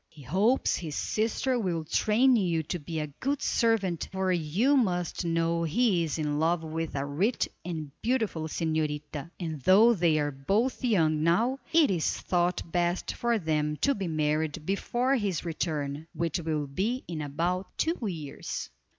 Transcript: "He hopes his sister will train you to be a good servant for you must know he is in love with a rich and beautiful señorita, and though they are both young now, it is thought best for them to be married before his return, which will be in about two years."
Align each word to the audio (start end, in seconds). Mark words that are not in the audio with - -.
"He 0.09 0.23
hopes 0.23 0.77
his 0.77 0.95
sister 0.95 1.59
will 1.59 1.85
train 1.85 2.35
you 2.35 2.63
to 2.63 2.79
be 2.79 2.99
a 2.99 3.05
good 3.19 3.39
servant 3.39 4.09
for 4.11 4.31
you 4.31 4.75
must 4.75 5.23
know 5.25 5.61
he 5.61 6.03
is 6.03 6.17
in 6.17 6.39
love 6.39 6.63
with 6.63 6.95
a 6.95 7.05
rich 7.05 7.47
and 7.63 7.91
beautiful 8.01 8.47
señorita, 8.47 9.29
and 9.39 9.61
though 9.61 9.93
they 9.93 10.17
are 10.17 10.31
both 10.31 10.83
young 10.83 11.21
now, 11.21 11.59
it 11.71 11.91
is 11.91 12.19
thought 12.19 12.63
best 12.71 13.13
for 13.13 13.37
them 13.37 13.75
to 13.77 13.93
be 13.93 14.07
married 14.07 14.65
before 14.65 15.17
his 15.17 15.45
return, 15.45 16.07
which 16.15 16.39
will 16.39 16.65
be 16.65 17.03
in 17.07 17.21
about 17.21 17.67
two 17.77 17.99
years." 18.07 18.71